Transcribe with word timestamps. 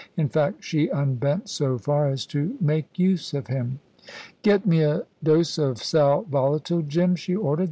In 0.17 0.29
fact, 0.29 0.63
she 0.63 0.87
unbent 0.89 1.47
so 1.47 1.77
far 1.77 2.09
as 2.09 2.25
to 2.25 2.57
make 2.59 2.97
use 2.97 3.35
of 3.35 3.45
him. 3.45 3.77
"Get 4.41 4.65
me 4.65 4.81
a 4.81 5.03
dose 5.21 5.59
of 5.59 5.77
sal 5.77 6.23
volatile, 6.23 6.81
Jim," 6.81 7.15
she 7.15 7.35
ordered. 7.35 7.59